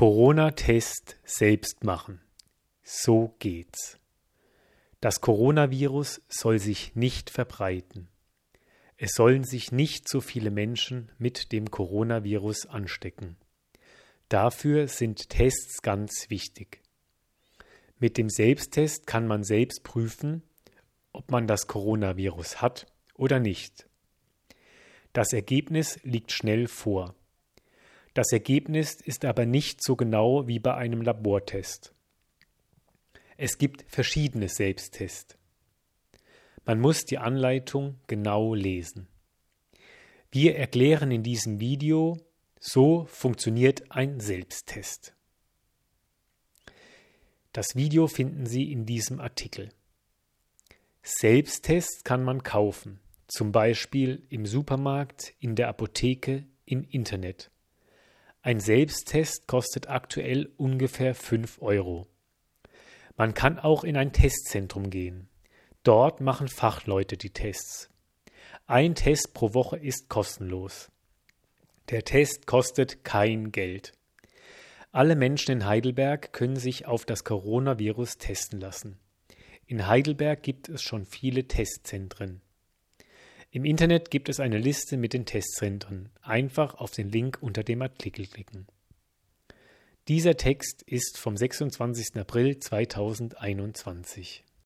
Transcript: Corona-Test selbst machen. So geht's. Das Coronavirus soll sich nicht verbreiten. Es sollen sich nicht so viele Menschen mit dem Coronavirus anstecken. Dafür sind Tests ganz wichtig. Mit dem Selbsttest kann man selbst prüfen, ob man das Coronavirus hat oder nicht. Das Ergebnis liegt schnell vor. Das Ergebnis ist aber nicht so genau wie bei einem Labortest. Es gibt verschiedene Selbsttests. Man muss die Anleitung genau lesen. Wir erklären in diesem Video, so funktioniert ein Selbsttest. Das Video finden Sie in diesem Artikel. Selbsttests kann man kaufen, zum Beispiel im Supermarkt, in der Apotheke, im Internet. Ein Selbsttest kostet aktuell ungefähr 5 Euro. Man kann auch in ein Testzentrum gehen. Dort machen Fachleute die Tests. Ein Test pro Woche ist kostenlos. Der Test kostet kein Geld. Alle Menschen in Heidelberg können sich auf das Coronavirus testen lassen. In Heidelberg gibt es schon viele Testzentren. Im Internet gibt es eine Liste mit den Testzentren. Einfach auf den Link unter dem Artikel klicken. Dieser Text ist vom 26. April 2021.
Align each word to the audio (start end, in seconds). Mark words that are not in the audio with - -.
Corona-Test 0.00 1.18
selbst 1.24 1.84
machen. 1.84 2.22
So 2.82 3.34
geht's. 3.38 3.98
Das 5.02 5.20
Coronavirus 5.20 6.22
soll 6.26 6.58
sich 6.58 6.96
nicht 6.96 7.28
verbreiten. 7.28 8.08
Es 8.96 9.10
sollen 9.12 9.44
sich 9.44 9.72
nicht 9.72 10.08
so 10.08 10.22
viele 10.22 10.50
Menschen 10.50 11.12
mit 11.18 11.52
dem 11.52 11.70
Coronavirus 11.70 12.64
anstecken. 12.64 13.36
Dafür 14.30 14.88
sind 14.88 15.28
Tests 15.28 15.82
ganz 15.82 16.30
wichtig. 16.30 16.80
Mit 17.98 18.16
dem 18.16 18.30
Selbsttest 18.30 19.06
kann 19.06 19.26
man 19.26 19.44
selbst 19.44 19.82
prüfen, 19.82 20.42
ob 21.12 21.30
man 21.30 21.46
das 21.46 21.66
Coronavirus 21.66 22.62
hat 22.62 22.86
oder 23.16 23.38
nicht. 23.38 23.86
Das 25.12 25.34
Ergebnis 25.34 25.98
liegt 26.04 26.32
schnell 26.32 26.68
vor. 26.68 27.14
Das 28.14 28.32
Ergebnis 28.32 28.94
ist 28.94 29.24
aber 29.24 29.46
nicht 29.46 29.82
so 29.82 29.94
genau 29.94 30.48
wie 30.48 30.58
bei 30.58 30.74
einem 30.74 31.02
Labortest. 31.02 31.94
Es 33.36 33.56
gibt 33.56 33.84
verschiedene 33.88 34.48
Selbsttests. 34.48 35.36
Man 36.64 36.80
muss 36.80 37.04
die 37.04 37.18
Anleitung 37.18 37.98
genau 38.06 38.54
lesen. 38.54 39.08
Wir 40.32 40.56
erklären 40.56 41.10
in 41.10 41.22
diesem 41.22 41.58
Video, 41.60 42.18
so 42.58 43.06
funktioniert 43.06 43.90
ein 43.90 44.20
Selbsttest. 44.20 45.14
Das 47.52 47.74
Video 47.74 48.06
finden 48.06 48.46
Sie 48.46 48.70
in 48.70 48.86
diesem 48.86 49.20
Artikel. 49.20 49.70
Selbsttests 51.02 52.04
kann 52.04 52.22
man 52.22 52.42
kaufen, 52.42 53.00
zum 53.26 53.50
Beispiel 53.50 54.22
im 54.28 54.46
Supermarkt, 54.46 55.34
in 55.40 55.56
der 55.56 55.68
Apotheke, 55.68 56.44
im 56.66 56.84
Internet. 56.84 57.50
Ein 58.42 58.58
Selbsttest 58.58 59.46
kostet 59.48 59.90
aktuell 59.90 60.48
ungefähr 60.56 61.14
5 61.14 61.60
Euro. 61.60 62.06
Man 63.14 63.34
kann 63.34 63.58
auch 63.58 63.84
in 63.84 63.98
ein 63.98 64.14
Testzentrum 64.14 64.88
gehen. 64.88 65.28
Dort 65.82 66.22
machen 66.22 66.48
Fachleute 66.48 67.18
die 67.18 67.34
Tests. 67.34 67.90
Ein 68.66 68.94
Test 68.94 69.34
pro 69.34 69.52
Woche 69.52 69.76
ist 69.76 70.08
kostenlos. 70.08 70.90
Der 71.90 72.02
Test 72.02 72.46
kostet 72.46 73.04
kein 73.04 73.52
Geld. 73.52 73.92
Alle 74.90 75.16
Menschen 75.16 75.52
in 75.52 75.66
Heidelberg 75.66 76.32
können 76.32 76.56
sich 76.56 76.86
auf 76.86 77.04
das 77.04 77.24
Coronavirus 77.24 78.16
testen 78.16 78.58
lassen. 78.58 78.98
In 79.66 79.86
Heidelberg 79.86 80.42
gibt 80.42 80.70
es 80.70 80.82
schon 80.82 81.04
viele 81.04 81.46
Testzentren. 81.46 82.40
Im 83.52 83.64
Internet 83.64 84.12
gibt 84.12 84.28
es 84.28 84.38
eine 84.38 84.58
Liste 84.58 84.96
mit 84.96 85.12
den 85.12 85.26
Testzentren. 85.26 86.08
Einfach 86.22 86.74
auf 86.76 86.92
den 86.92 87.08
Link 87.08 87.38
unter 87.40 87.64
dem 87.64 87.82
Artikel 87.82 88.26
klicken. 88.26 88.68
Dieser 90.06 90.36
Text 90.36 90.82
ist 90.82 91.18
vom 91.18 91.36
26. 91.36 92.16
April 92.16 92.60
2021. 92.60 94.44